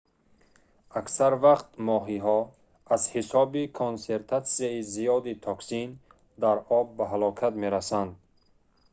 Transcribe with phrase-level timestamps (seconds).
[0.99, 2.39] аксар вақт моҳиҳо
[2.95, 5.89] аз ҳисоби консентратсияи зиёди токсин
[6.43, 8.11] дар об ба ҳалокат мерасанд